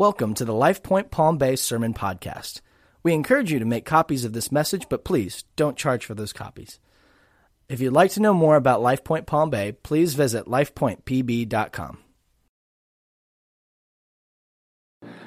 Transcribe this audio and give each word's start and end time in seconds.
Welcome 0.00 0.32
to 0.36 0.46
the 0.46 0.54
LifePoint 0.54 1.10
Palm 1.10 1.36
Bay 1.36 1.56
Sermon 1.56 1.92
Podcast. 1.92 2.62
We 3.02 3.12
encourage 3.12 3.52
you 3.52 3.58
to 3.58 3.66
make 3.66 3.84
copies 3.84 4.24
of 4.24 4.32
this 4.32 4.50
message, 4.50 4.88
but 4.88 5.04
please 5.04 5.44
don't 5.56 5.76
charge 5.76 6.06
for 6.06 6.14
those 6.14 6.32
copies. 6.32 6.80
If 7.68 7.80
you'd 7.80 7.92
like 7.92 8.10
to 8.12 8.22
know 8.22 8.32
more 8.32 8.56
about 8.56 8.80
LifePoint 8.80 9.26
Palm 9.26 9.50
Bay, 9.50 9.72
please 9.72 10.14
visit 10.14 10.46
lifepointpb.com. 10.46 11.98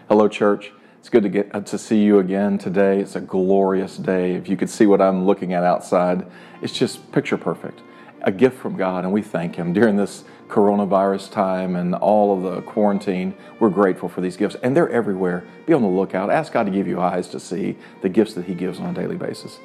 Hello, 0.10 0.28
church. 0.28 0.72
It's 0.98 1.10
good 1.10 1.22
to 1.22 1.30
get 1.30 1.54
uh, 1.54 1.62
to 1.62 1.78
see 1.78 2.02
you 2.02 2.18
again 2.18 2.58
today. 2.58 3.00
It's 3.00 3.16
a 3.16 3.22
glorious 3.22 3.98
day. 3.98 4.34
If 4.34 4.50
you 4.50 4.58
could 4.58 4.72
see 4.72 4.88
what 4.88 5.04
I'm 5.04 5.28
looking 5.28 5.54
at 5.54 5.64
outside, 5.64 6.26
it's 6.64 6.74
just 6.74 7.12
picture 7.12 7.38
perfect. 7.38 7.80
A 8.24 8.32
gift 8.32 8.58
from 8.58 8.78
God, 8.78 9.04
and 9.04 9.14
we 9.14 9.22
thank 9.22 9.56
Him 9.56 9.74
during 9.74 9.98
this 9.98 10.24
coronavirus 10.48 11.32
time 11.32 11.76
and 11.76 11.94
all 11.96 12.36
of 12.36 12.44
the 12.44 12.62
quarantine. 12.62 13.36
We're 13.60 13.70
grateful 13.70 14.08
for 14.08 14.22
these 14.22 14.38
gifts, 14.38 14.56
and 14.64 14.76
they're 14.76 14.90
everywhere. 14.90 15.44
Be 15.66 15.74
on 15.74 15.82
the 15.82 15.88
lookout. 15.88 16.30
Ask 16.30 16.54
God 16.54 16.64
to 16.64 16.72
give 16.72 16.88
you 16.88 17.02
eyes 17.02 17.28
to 17.30 17.40
see 17.40 17.78
the 18.02 18.10
gifts 18.10 18.34
that 18.36 18.46
He 18.46 18.54
gives 18.54 18.80
on 18.80 18.90
a 18.90 18.94
daily 18.94 19.18
basis. 19.18 19.60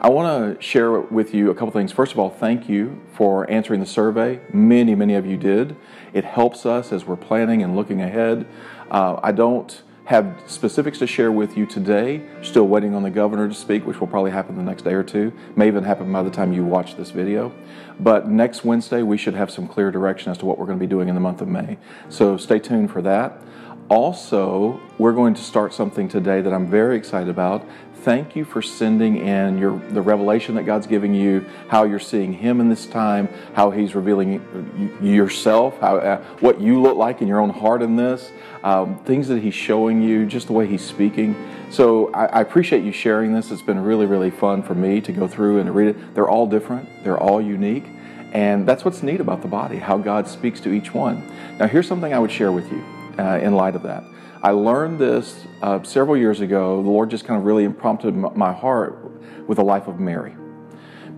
I 0.00 0.08
want 0.08 0.56
to 0.56 0.62
share 0.62 0.98
with 0.98 1.34
you 1.34 1.50
a 1.50 1.54
couple 1.54 1.72
things. 1.72 1.92
First 1.92 2.12
of 2.12 2.18
all, 2.18 2.30
thank 2.30 2.70
you 2.70 2.98
for 3.12 3.48
answering 3.50 3.80
the 3.80 3.86
survey. 3.86 4.40
Many, 4.50 4.94
many 4.94 5.14
of 5.14 5.26
you 5.26 5.36
did. 5.36 5.76
It 6.14 6.24
helps 6.24 6.64
us 6.64 6.90
as 6.90 7.04
we're 7.04 7.16
planning 7.16 7.62
and 7.62 7.76
looking 7.76 8.00
ahead. 8.00 8.46
Uh, 8.90 9.20
I 9.22 9.32
don't 9.32 9.82
have 10.04 10.42
specifics 10.46 10.98
to 10.98 11.06
share 11.06 11.30
with 11.30 11.56
you 11.56 11.66
today. 11.66 12.22
Still 12.42 12.66
waiting 12.66 12.94
on 12.94 13.02
the 13.02 13.10
governor 13.10 13.48
to 13.48 13.54
speak, 13.54 13.86
which 13.86 14.00
will 14.00 14.06
probably 14.06 14.30
happen 14.30 14.56
the 14.56 14.62
next 14.62 14.82
day 14.82 14.94
or 14.94 15.02
two. 15.02 15.32
May 15.56 15.68
even 15.68 15.84
happen 15.84 16.12
by 16.12 16.22
the 16.22 16.30
time 16.30 16.52
you 16.52 16.64
watch 16.64 16.96
this 16.96 17.10
video. 17.10 17.52
But 18.00 18.28
next 18.28 18.64
Wednesday, 18.64 19.02
we 19.02 19.16
should 19.16 19.34
have 19.34 19.50
some 19.50 19.68
clear 19.68 19.90
direction 19.90 20.30
as 20.30 20.38
to 20.38 20.46
what 20.46 20.58
we're 20.58 20.66
going 20.66 20.78
to 20.78 20.84
be 20.84 20.90
doing 20.90 21.08
in 21.08 21.14
the 21.14 21.20
month 21.20 21.40
of 21.40 21.48
May. 21.48 21.78
So 22.08 22.36
stay 22.36 22.58
tuned 22.58 22.90
for 22.90 23.02
that. 23.02 23.40
Also, 23.90 24.80
we're 24.98 25.12
going 25.12 25.34
to 25.34 25.42
start 25.42 25.74
something 25.74 26.08
today 26.08 26.40
that 26.40 26.52
I'm 26.52 26.70
very 26.70 26.96
excited 26.96 27.28
about 27.28 27.66
thank 28.02 28.34
you 28.34 28.44
for 28.44 28.62
sending 28.62 29.18
in 29.18 29.58
your 29.58 29.78
the 29.90 30.00
revelation 30.00 30.54
that 30.54 30.64
God's 30.64 30.86
giving 30.86 31.12
you, 31.12 31.44
how 31.68 31.84
you're 31.84 31.98
seeing 31.98 32.32
Him 32.32 32.60
in 32.60 32.68
this 32.68 32.86
time, 32.86 33.28
how 33.54 33.70
He's 33.70 33.94
revealing 33.94 34.98
yourself, 35.02 35.78
how 35.80 35.96
uh, 35.96 36.22
what 36.40 36.60
you 36.60 36.80
look 36.80 36.96
like 36.96 37.20
in 37.20 37.28
your 37.28 37.40
own 37.40 37.50
heart 37.50 37.82
in 37.82 37.96
this, 37.96 38.32
um, 38.64 38.98
things 39.04 39.28
that 39.28 39.42
He's 39.42 39.54
showing 39.54 40.02
you, 40.02 40.24
just 40.24 40.46
the 40.46 40.52
way 40.52 40.66
He's 40.66 40.84
speaking. 40.84 41.36
So 41.70 42.10
I, 42.12 42.26
I 42.26 42.40
appreciate 42.40 42.84
you 42.84 42.92
sharing 42.92 43.34
this. 43.34 43.50
It's 43.50 43.60
been 43.60 43.80
really 43.80 44.06
really 44.06 44.30
fun 44.30 44.62
for 44.62 44.74
me 44.74 45.00
to 45.02 45.12
go 45.12 45.28
through 45.28 45.58
and 45.58 45.66
to 45.66 45.72
read 45.72 45.88
it. 45.88 46.14
They're 46.14 46.28
all 46.28 46.46
different. 46.46 47.04
They're 47.04 47.18
all 47.18 47.42
unique. 47.42 47.84
And 48.32 48.66
that's 48.66 48.84
what's 48.84 49.02
neat 49.02 49.20
about 49.20 49.42
the 49.42 49.48
body, 49.48 49.78
how 49.78 49.98
God 49.98 50.28
speaks 50.28 50.60
to 50.60 50.72
each 50.72 50.94
one. 50.94 51.28
Now, 51.58 51.66
here's 51.66 51.88
something 51.88 52.14
I 52.14 52.20
would 52.20 52.30
share 52.30 52.52
with 52.52 52.70
you 52.70 52.99
uh, 53.18 53.38
in 53.42 53.54
light 53.54 53.76
of 53.76 53.82
that. 53.82 54.04
I 54.42 54.52
learned 54.52 54.98
this 54.98 55.44
uh, 55.60 55.82
several 55.82 56.16
years 56.16 56.40
ago. 56.40 56.82
The 56.82 56.88
Lord 56.88 57.10
just 57.10 57.24
kind 57.24 57.38
of 57.38 57.44
really 57.44 57.68
prompted 57.68 58.14
my 58.14 58.52
heart 58.52 58.98
with 59.46 59.56
the 59.56 59.64
life 59.64 59.86
of 59.86 60.00
Mary. 60.00 60.34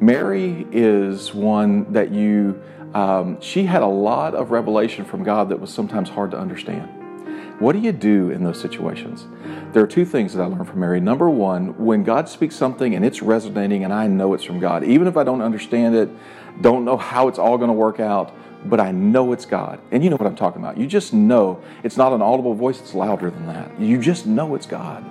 Mary 0.01 0.67
is 0.73 1.33
one 1.33 1.93
that 1.93 2.11
you, 2.11 2.61
um, 2.95 3.41
she 3.41 3.65
had 3.65 3.83
a 3.83 3.87
lot 3.87 4.35
of 4.35 4.51
revelation 4.51 5.05
from 5.05 5.23
God 5.23 5.51
that 5.51 5.61
was 5.61 5.73
sometimes 5.73 6.09
hard 6.09 6.33
to 6.33 6.39
understand. 6.39 6.89
What 7.61 7.75
do 7.75 7.79
you 7.79 7.93
do 7.93 8.31
in 8.31 8.43
those 8.43 8.61
situations? 8.61 9.27
There 9.73 9.85
are 9.85 9.87
two 9.87 10.05
things 10.05 10.35
that 10.35 10.43
I 10.43 10.47
learned 10.47 10.67
from 10.67 10.81
Mary. 10.81 10.99
Number 10.99 11.31
one, 11.31 11.79
when 11.79 12.03
God 12.03 12.29
speaks 12.29 12.57
something 12.57 12.97
and 12.97 13.05
it's 13.05 13.23
resonating 13.23 13.85
and 13.85 13.93
I 13.93 14.09
know 14.09 14.35
it's 14.35 14.43
from 14.43 14.59
God, 14.59 14.83
even 14.83 15.07
if 15.07 15.17
I 15.17 15.23
don't 15.23 15.43
understand 15.43 15.95
it, 15.95 16.09
don't 16.61 16.85
know 16.85 16.97
how 16.97 17.29
it's 17.29 17.39
all 17.39 17.57
going 17.57 17.69
to 17.69 17.75
work 17.75 18.01
out, 18.01 18.35
but 18.65 18.81
I 18.81 18.93
know 18.93 19.33
it's 19.33 19.45
God. 19.45 19.81
And 19.91 20.05
you 20.05 20.11
know 20.11 20.17
what 20.17 20.27
I'm 20.27 20.37
talking 20.37 20.63
about. 20.63 20.77
You 20.77 20.87
just 20.87 21.13
know 21.13 21.63
it's 21.83 21.97
not 21.97 22.13
an 22.13 22.23
audible 22.23 22.55
voice, 22.55 22.81
it's 22.81 22.95
louder 22.95 23.31
than 23.31 23.47
that. 23.47 23.81
You 23.81 23.99
just 23.99 24.27
know 24.27 24.55
it's 24.55 24.67
God. 24.67 25.05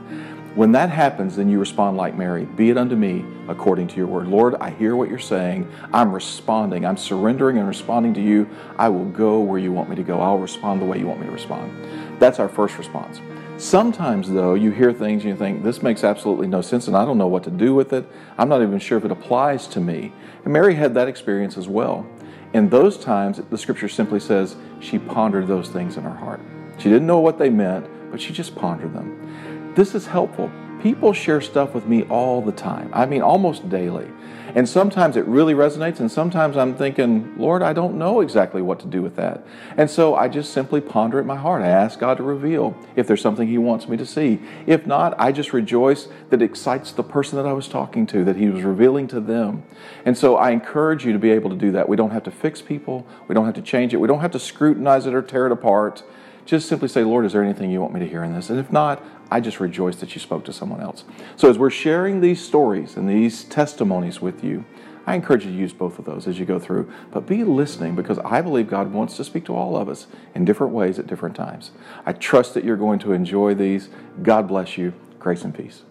When 0.54 0.74
that 0.74 0.90
happens, 0.90 1.38
then 1.38 1.50
you 1.50 1.60
respond 1.60 1.96
like 1.96 2.18
Mary 2.18 2.44
Be 2.44 2.70
it 2.70 2.78
unto 2.78 2.98
me 2.98 3.24
according 3.48 3.88
to 3.88 3.96
your 3.96 4.08
word. 4.08 4.28
Lord, 4.28 4.56
I 4.56 4.70
hear 4.70 4.98
what 4.98 5.08
you're 5.08 5.18
saying. 5.18 5.72
I'm 5.94 6.12
responding. 6.12 6.86
I'm 6.86 6.98
surrendering 6.98 7.58
and 7.58 7.68
responding 7.68 8.14
to 8.16 8.22
you. 8.22 8.50
I 8.78 8.90
will 8.90 9.06
go 9.06 9.40
where 9.40 9.59
you 9.59 9.72
want 9.72 9.90
me 9.90 9.96
to 9.96 10.04
go. 10.04 10.20
I'll 10.20 10.38
respond 10.38 10.81
the 10.81 10.86
way 10.86 11.00
you 11.00 11.08
want 11.08 11.22
me 11.22 11.28
to 11.28 11.31
respond. 11.31 11.72
That's 12.20 12.38
our 12.38 12.50
first 12.50 12.78
response. 12.78 13.22
Sometimes, 13.58 14.30
though, 14.30 14.56
you 14.56 14.72
hear 14.72 14.92
things 14.92 15.24
and 15.24 15.31
you 15.31 15.38
think, 15.38 15.64
this 15.64 15.81
makes 15.81 16.04
absolutely 16.04 16.48
no 16.48 16.62
sense 16.62 16.88
and 16.88 16.98
I 16.98 17.06
don't 17.06 17.18
know 17.18 17.28
what 17.28 17.44
to 17.46 17.52
do 17.52 17.74
with 17.74 17.94
it. 17.94 18.06
I'm 18.38 18.50
not 18.50 18.62
even 18.62 18.80
sure 18.80 18.98
if 18.98 19.06
it 19.06 19.12
applies 19.12 19.68
to 19.68 19.80
me. 19.80 20.12
And 20.44 20.52
Mary 20.52 20.75
had 20.75 20.96
that 20.96 21.08
experience 21.08 21.58
as 21.58 21.70
well. 21.70 22.06
In 22.53 22.67
those 22.69 22.97
times, 22.97 23.41
the 23.50 23.57
scripture 23.57 23.88
simply 23.88 24.19
says 24.19 24.57
she 24.81 25.00
pondered 25.00 25.47
those 25.47 25.69
things 25.69 25.95
in 25.95 26.03
her 26.03 26.13
heart. 26.13 26.41
She 26.78 26.89
didn't 26.89 27.07
know 27.07 27.19
what 27.19 27.38
they 27.39 27.50
meant, 27.50 27.88
but 28.12 28.19
she 28.19 28.34
just 28.34 28.56
pondered 28.56 28.94
them. 28.94 29.73
This 29.75 29.95
is 29.95 30.06
helpful. 30.06 30.51
People 30.81 31.14
share 31.14 31.42
stuff 31.42 31.74
with 31.74 31.86
me 31.86 32.03
all 32.03 32.42
the 32.42 32.52
time. 32.52 32.90
I 32.94 33.06
mean, 33.06 33.22
almost 33.22 33.69
daily. 33.69 34.08
And 34.53 34.68
sometimes 34.68 35.16
it 35.16 35.25
really 35.25 35.53
resonates, 35.53 36.00
and 36.00 36.12
sometimes 36.12 36.58
I'm 36.58 36.75
thinking, 36.75 37.38
Lord, 37.38 37.62
I 37.62 37.72
don't 37.72 37.97
know 37.97 38.19
exactly 38.19 38.62
what 38.62 38.80
to 38.81 38.88
do 38.88 39.02
with 39.02 39.16
that. 39.16 39.46
And 39.78 39.90
so 39.90 40.16
I 40.16 40.28
just 40.28 40.52
simply 40.52 40.81
ponder 40.81 41.19
it 41.19 41.22
in 41.22 41.28
my 41.28 41.38
heart. 41.38 41.62
I 41.62 41.68
ask 41.68 42.00
God 42.00 42.18
to 42.18 42.24
reveal 42.24 42.75
if 42.96 43.08
there's 43.08 43.22
something 43.22 43.47
He 43.47 43.58
wants 43.58 43.88
me 43.88 43.96
to 43.96 44.06
see. 44.06 44.42
If 44.68 44.86
not, 44.86 45.14
I 45.18 45.31
just 45.31 45.53
rejoice 45.53 46.09
that 46.30 46.42
it 46.42 46.46
excites 46.46 46.92
the 46.92 47.03
person 47.03 47.38
that 47.38 47.46
I 47.46 47.53
was 47.53 47.69
talking 47.69 48.06
to, 48.08 48.25
that 48.25 48.36
He 48.36 48.50
was 48.50 48.63
revealing 48.63 49.08
to 49.09 49.22
them. 49.22 49.63
And 50.03 50.18
so 50.18 50.36
I 50.36 50.52
encourage 50.52 51.06
you 51.06 51.13
to 51.13 51.19
be 51.19 51.31
able 51.31 51.50
to 51.52 51.56
do 51.56 51.72
that. 51.72 51.88
We 51.88 51.96
don't 51.96 52.12
have 52.12 52.24
to 52.24 52.31
fix 52.31 52.62
people, 52.62 53.08
we 53.30 53.36
don't 53.36 53.46
have 53.46 53.56
to 53.56 53.62
change 53.62 53.94
it, 53.94 53.98
we 53.98 54.08
don't 54.08 54.22
have 54.22 54.31
to 54.31 54.40
scrutinize 54.40 55.06
it 55.06 55.13
or 55.13 55.22
tear 55.22 55.46
it 55.46 55.53
apart. 55.53 56.03
Just 56.51 56.67
simply 56.67 56.89
say, 56.89 57.06
Lord, 57.06 57.25
is 57.25 57.31
there 57.31 57.41
anything 57.41 57.72
you 57.72 57.79
want 57.79 57.94
me 57.94 58.01
to 58.01 58.06
hear 58.06 58.25
in 58.25 58.34
this? 58.34 58.50
And 58.50 58.59
if 58.59 58.73
not, 58.73 59.01
I 59.31 59.39
just 59.39 59.62
rejoice 59.62 59.95
that 60.01 60.13
you 60.16 60.19
spoke 60.19 60.44
to 60.44 60.51
someone 60.51 60.81
else. 60.81 61.06
So, 61.38 61.50
as 61.50 61.57
we're 61.57 61.69
sharing 61.69 62.19
these 62.19 62.45
stories 62.45 62.97
and 62.97 63.07
these 63.07 63.45
testimonies 63.45 64.22
with 64.22 64.44
you, 64.44 64.66
I 65.06 65.16
encourage 65.16 65.45
you 65.45 65.51
to 65.53 65.57
use 65.57 65.72
both 65.72 65.97
of 65.97 66.03
those 66.03 66.28
as 66.28 66.39
you 66.39 66.45
go 66.45 66.59
through. 66.59 66.91
But 67.09 67.25
be 67.25 67.45
listening 67.45 67.95
because 67.95 68.19
I 68.19 68.41
believe 68.41 68.69
God 68.69 68.91
wants 68.91 69.16
to 69.16 69.23
speak 69.23 69.45
to 69.45 69.56
all 69.56 69.78
of 69.78 69.88
us 69.88 70.07
in 70.35 70.44
different 70.44 70.73
ways 70.73 71.00
at 71.00 71.07
different 71.07 71.38
times. 71.38 71.72
I 72.06 72.12
trust 72.12 72.53
that 72.56 72.66
you're 72.66 72.75
going 72.75 73.00
to 73.00 73.13
enjoy 73.13 73.53
these. 73.56 73.88
God 74.22 74.50
bless 74.50 74.78
you. 74.78 74.91
Grace 75.19 75.45
and 75.45 75.56
peace. 75.56 75.83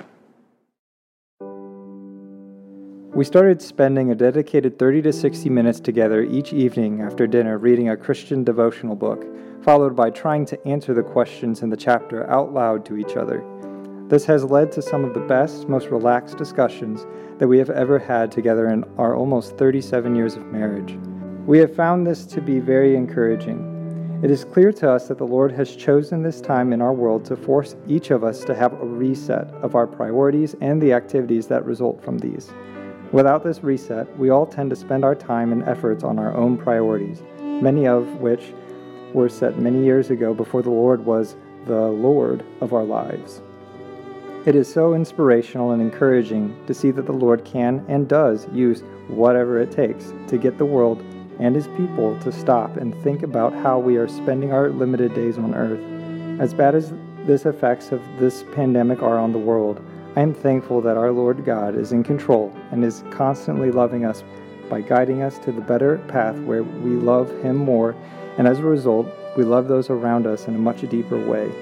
We 3.13 3.25
started 3.25 3.61
spending 3.61 4.13
a 4.13 4.15
dedicated 4.15 4.79
30 4.79 5.03
to 5.03 5.13
60 5.13 5.51
minutes 5.51 5.81
together 5.81 6.23
each 6.23 6.53
evening 6.53 7.01
after 7.01 7.27
dinner 7.27 7.59
reading 7.59 7.89
a 7.89 7.97
Christian 7.97 8.45
devotional 8.45 8.95
book 8.95 9.27
followed 9.65 9.97
by 9.97 10.11
trying 10.11 10.47
to 10.47 10.67
answer 10.67 10.95
the 10.95 11.03
questions 11.03 11.63
in 11.63 11.71
the 11.71 11.77
chapter 11.77 12.31
out 12.31 12.55
loud 12.55 12.85
to 12.85 12.97
each 12.97 13.17
other. 13.17 13.45
This 14.07 14.25
has 14.27 14.45
led 14.45 14.71
to 14.73 14.81
some 14.81 15.05
of 15.05 15.13
the 15.13 15.27
best, 15.27 15.69
most 15.69 15.89
relaxed 15.89 16.39
discussions 16.39 17.05
that 17.39 17.49
we 17.49 17.59
have 17.59 17.71
ever 17.71 17.99
had 17.99 18.31
together 18.31 18.69
in 18.69 18.85
our 18.97 19.17
almost 19.17 19.59
37 19.59 20.15
years 20.15 20.37
of 20.37 20.47
marriage. 20.47 20.97
We 21.47 21.59
have 21.59 21.75
found 21.75 22.07
this 22.07 22.25
to 22.27 22.41
be 22.41 22.61
very 22.61 22.95
encouraging. 22.95 24.21
It 24.23 24.31
is 24.31 24.45
clear 24.45 24.71
to 24.75 24.89
us 24.89 25.09
that 25.09 25.19
the 25.19 25.27
Lord 25.27 25.51
has 25.51 25.75
chosen 25.75 26.23
this 26.23 26.41
time 26.41 26.73
in 26.73 26.81
our 26.81 26.93
world 26.93 27.25
to 27.25 27.37
force 27.37 27.75
each 27.89 28.13
of 28.13 28.23
us 28.23 28.45
to 28.45 28.55
have 28.55 28.73
a 28.75 28.87
reset 28.87 29.49
of 29.63 29.75
our 29.75 29.89
priorities 29.89 30.55
and 30.61 30.81
the 30.81 30.93
activities 30.93 31.49
that 31.49 31.65
result 31.65 32.01
from 32.05 32.17
these. 32.17 32.53
Without 33.13 33.43
this 33.43 33.65
reset, 33.65 34.17
we 34.17 34.31
all 34.31 34.47
tend 34.47 34.71
to 34.71 34.77
spend 34.77 35.05
our 35.05 35.17
time 35.17 35.51
and 35.51 35.65
efforts 35.65 36.05
on 36.05 36.17
our 36.17 36.33
own 36.37 36.57
priorities, 36.57 37.23
many 37.41 37.87
of 37.87 38.07
which 38.21 38.53
were 39.13 39.29
set 39.29 39.59
many 39.59 39.85
years 39.85 40.11
ago 40.11 40.33
before 40.33 40.63
the 40.63 40.71
Lord 40.71 41.05
was 41.05 41.35
the 41.67 41.89
Lord 41.89 42.45
of 42.61 42.73
our 42.73 42.85
lives. 42.85 43.43
It 44.47 44.55
is 44.55 44.73
so 44.73 44.95
inspirational 44.95 45.73
and 45.73 45.83
encouraging 45.83 46.57
to 46.67 46.73
see 46.73 46.93
that 46.93 47.07
the 47.07 47.13
Lord 47.13 47.45
can 47.45 47.85
and 47.89 48.09
does 48.09 48.47
use 48.53 48.85
whatever 49.09 49.61
it 49.61 49.73
takes 49.73 50.13
to 50.29 50.39
get 50.39 50.57
the 50.57 50.65
world 50.65 51.03
and 51.41 51.57
His 51.57 51.67
people 51.77 52.17
to 52.21 52.31
stop 52.31 52.77
and 52.77 52.95
think 53.03 53.25
about 53.25 53.53
how 53.53 53.79
we 53.79 53.97
are 53.97 54.07
spending 54.07 54.53
our 54.53 54.71
limited 54.71 55.15
days 55.15 55.37
on 55.37 55.55
earth. 55.55 55.81
As 56.41 56.55
bad 56.55 56.77
as 56.77 56.95
this 57.27 57.45
effects 57.45 57.91
of 57.91 58.01
this 58.21 58.45
pandemic 58.53 59.03
are 59.03 59.19
on 59.19 59.33
the 59.33 59.39
world, 59.39 59.85
I 60.17 60.23
am 60.23 60.35
thankful 60.35 60.81
that 60.83 60.97
our 60.97 61.13
Lord 61.13 61.45
God 61.45 61.77
is 61.77 61.93
in 61.93 62.03
control 62.03 62.53
and 62.73 62.85
is 62.85 63.05
constantly 63.11 63.71
loving 63.71 64.05
us 64.05 64.25
by 64.69 64.81
guiding 64.81 65.23
us 65.23 65.39
to 65.39 65.53
the 65.53 65.61
better 65.61 65.99
path 66.09 66.37
where 66.41 66.63
we 66.63 66.91
love 66.91 67.31
Him 67.43 67.57
more 67.57 67.95
and 68.39 68.49
as 68.49 68.59
a 68.59 68.65
result, 68.65 69.07
we 69.37 69.45
love 69.45 69.69
those 69.69 69.91
around 69.91 70.27
us 70.27 70.49
in 70.49 70.55
a 70.55 70.59
much 70.59 70.81
deeper 70.89 71.19
way. 71.19 71.53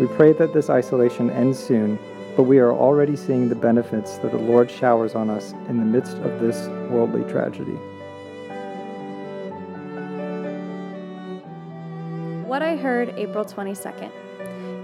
We 0.00 0.08
pray 0.08 0.32
that 0.32 0.52
this 0.52 0.68
isolation 0.68 1.30
ends 1.30 1.58
soon, 1.58 1.98
but 2.36 2.44
we 2.44 2.58
are 2.58 2.72
already 2.72 3.14
seeing 3.14 3.48
the 3.48 3.54
benefits 3.54 4.18
that 4.18 4.32
the 4.32 4.38
Lord 4.38 4.70
showers 4.70 5.14
on 5.14 5.30
us 5.30 5.52
in 5.68 5.78
the 5.78 5.84
midst 5.84 6.16
of 6.18 6.40
this 6.40 6.68
worldly 6.90 7.22
tragedy. 7.30 7.76
What 12.44 12.62
I 12.62 12.76
heard 12.76 13.14
April 13.16 13.44
22nd. 13.44 14.10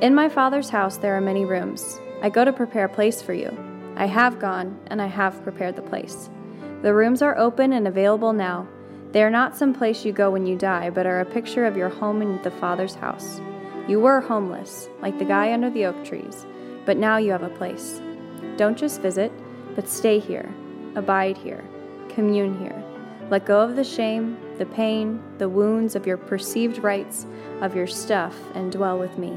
In 0.01 0.15
my 0.15 0.29
Father's 0.29 0.69
house 0.69 0.97
there 0.99 1.17
are 1.17 1.21
many 1.21 1.45
rooms. 1.45 1.99
I 2.23 2.29
go 2.29 2.45
to 2.45 2.53
prepare 2.53 2.85
a 2.85 2.89
place 2.89 3.21
for 3.21 3.35
you. 3.35 3.51
I 3.97 4.07
have 4.07 4.39
gone, 4.39 4.79
and 4.87 5.03
I 5.03 5.07
have 5.07 5.43
prepared 5.43 5.75
the 5.75 5.83
place. 5.83 6.31
The 6.83 6.95
rooms 6.95 7.21
are 7.21 7.37
open 7.37 7.73
and 7.73 7.89
available 7.89 8.33
now. 8.33 8.69
They 9.11 9.25
are 9.25 9.31
not 9.31 9.57
some 9.57 9.75
place 9.75 10.05
you 10.05 10.13
go 10.13 10.31
when 10.31 10.47
you 10.47 10.57
die, 10.57 10.89
but 10.89 11.05
are 11.05 11.19
a 11.19 11.25
picture 11.25 11.67
of 11.67 11.77
your 11.77 11.89
home 11.89 12.23
in 12.23 12.41
the 12.43 12.51
Father's 12.53 12.95
house. 12.95 13.41
You 13.89 13.99
were 13.99 14.21
homeless, 14.21 14.89
like 15.01 15.19
the 15.19 15.25
guy 15.25 15.53
under 15.53 15.69
the 15.69 15.85
oak 15.87 16.05
trees, 16.05 16.47
but 16.87 16.97
now 16.97 17.17
you 17.17 17.33
have 17.33 17.43
a 17.43 17.49
place. 17.49 18.01
Don't 18.57 18.79
just 18.79 19.01
visit, 19.01 19.33
but 19.75 19.89
stay 19.89 20.21
here, 20.21 20.49
abide 20.95 21.37
here, 21.37 21.65
commune 22.09 22.57
here. 22.61 22.85
Let 23.31 23.47
go 23.47 23.61
of 23.61 23.75
the 23.75 23.83
shame, 23.83 24.39
the 24.59 24.67
pain, 24.67 25.21
the 25.39 25.49
wounds 25.49 25.97
of 25.97 26.07
your 26.07 26.19
perceived 26.19 26.79
rights, 26.79 27.27
of 27.61 27.75
your 27.75 27.89
stuff, 27.89 28.37
and 28.55 28.71
dwell 28.71 28.97
with 28.97 29.19
me. 29.19 29.37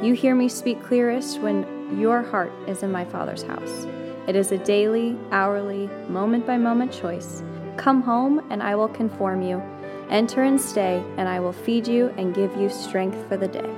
You 0.00 0.14
hear 0.14 0.34
me 0.34 0.48
speak 0.48 0.82
clearest 0.82 1.40
when 1.40 1.75
your 1.94 2.22
heart 2.22 2.52
is 2.66 2.82
in 2.82 2.90
my 2.90 3.04
Father's 3.04 3.42
house. 3.42 3.86
It 4.26 4.34
is 4.34 4.50
a 4.50 4.58
daily, 4.58 5.16
hourly, 5.30 5.88
moment 6.08 6.46
by 6.46 6.56
moment 6.56 6.92
choice. 6.92 7.42
Come 7.76 8.02
home, 8.02 8.44
and 8.50 8.62
I 8.62 8.74
will 8.74 8.88
conform 8.88 9.42
you. 9.42 9.62
Enter 10.10 10.42
and 10.42 10.60
stay, 10.60 11.02
and 11.16 11.28
I 11.28 11.40
will 11.40 11.52
feed 11.52 11.86
you 11.86 12.12
and 12.16 12.34
give 12.34 12.56
you 12.56 12.68
strength 12.68 13.28
for 13.28 13.36
the 13.36 13.48
day. 13.48 13.70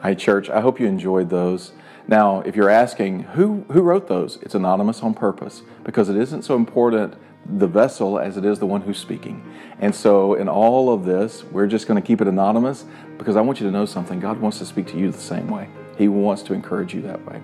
Hi, 0.00 0.14
church. 0.14 0.50
I 0.50 0.60
hope 0.60 0.78
you 0.78 0.86
enjoyed 0.86 1.30
those. 1.30 1.72
Now, 2.06 2.40
if 2.42 2.54
you're 2.54 2.68
asking 2.68 3.20
who, 3.22 3.64
who 3.72 3.80
wrote 3.80 4.06
those, 4.06 4.38
it's 4.42 4.54
anonymous 4.54 5.02
on 5.02 5.14
purpose 5.14 5.62
because 5.82 6.08
it 6.08 6.16
isn't 6.16 6.42
so 6.42 6.54
important 6.54 7.14
the 7.46 7.66
vessel 7.66 8.18
as 8.18 8.36
it 8.36 8.44
is 8.44 8.58
the 8.58 8.66
one 8.66 8.80
who's 8.80 8.98
speaking. 8.98 9.42
And 9.80 9.94
so, 9.94 10.34
in 10.34 10.48
all 10.48 10.92
of 10.92 11.04
this, 11.04 11.44
we're 11.44 11.66
just 11.66 11.86
going 11.86 12.00
to 12.00 12.06
keep 12.06 12.20
it 12.20 12.28
anonymous 12.28 12.84
because 13.18 13.36
I 13.36 13.40
want 13.40 13.60
you 13.60 13.66
to 13.66 13.72
know 13.72 13.86
something. 13.86 14.20
God 14.20 14.40
wants 14.40 14.58
to 14.58 14.66
speak 14.66 14.86
to 14.88 14.98
you 14.98 15.10
the 15.10 15.18
same 15.18 15.48
way, 15.48 15.68
He 15.98 16.08
wants 16.08 16.42
to 16.44 16.54
encourage 16.54 16.94
you 16.94 17.02
that 17.02 17.24
way. 17.26 17.40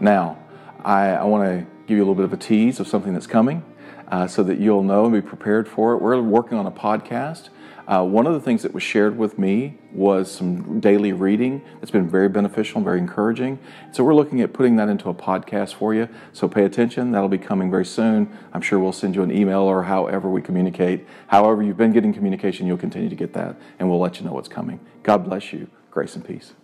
Now, 0.00 0.38
I, 0.84 1.10
I 1.10 1.24
want 1.24 1.44
to 1.48 1.66
give 1.86 1.96
you 1.96 2.02
a 2.02 2.04
little 2.04 2.14
bit 2.14 2.24
of 2.24 2.32
a 2.32 2.36
tease 2.36 2.80
of 2.80 2.88
something 2.88 3.12
that's 3.12 3.26
coming 3.26 3.62
uh, 4.08 4.26
so 4.26 4.42
that 4.42 4.58
you'll 4.58 4.82
know 4.82 5.04
and 5.04 5.14
be 5.14 5.20
prepared 5.20 5.68
for 5.68 5.92
it. 5.92 5.98
We're 5.98 6.20
working 6.20 6.58
on 6.58 6.66
a 6.66 6.70
podcast. 6.70 7.50
Uh, 7.86 8.04
one 8.04 8.26
of 8.26 8.32
the 8.32 8.40
things 8.40 8.62
that 8.62 8.74
was 8.74 8.82
shared 8.82 9.16
with 9.16 9.38
me 9.38 9.78
was 9.92 10.30
some 10.30 10.80
daily 10.80 11.12
reading 11.12 11.62
that's 11.80 11.92
been 11.92 12.08
very 12.08 12.28
beneficial 12.28 12.78
and 12.78 12.84
very 12.84 12.98
encouraging. 12.98 13.60
So 13.92 14.02
we're 14.02 14.14
looking 14.14 14.40
at 14.40 14.52
putting 14.52 14.74
that 14.76 14.88
into 14.88 15.08
a 15.08 15.14
podcast 15.14 15.74
for 15.74 15.94
you. 15.94 16.08
So 16.32 16.48
pay 16.48 16.64
attention. 16.64 17.12
That'll 17.12 17.28
be 17.28 17.38
coming 17.38 17.70
very 17.70 17.86
soon. 17.86 18.36
I'm 18.52 18.60
sure 18.60 18.80
we'll 18.80 18.92
send 18.92 19.14
you 19.14 19.22
an 19.22 19.30
email 19.30 19.60
or 19.60 19.84
however 19.84 20.28
we 20.28 20.42
communicate. 20.42 21.06
However, 21.28 21.62
you've 21.62 21.76
been 21.76 21.92
getting 21.92 22.12
communication, 22.12 22.66
you'll 22.66 22.76
continue 22.76 23.08
to 23.08 23.16
get 23.16 23.32
that, 23.34 23.56
and 23.78 23.88
we'll 23.88 24.00
let 24.00 24.18
you 24.18 24.26
know 24.26 24.32
what's 24.32 24.48
coming. 24.48 24.80
God 25.04 25.24
bless 25.24 25.52
you. 25.52 25.68
Grace 25.92 26.16
and 26.16 26.24
peace. 26.24 26.54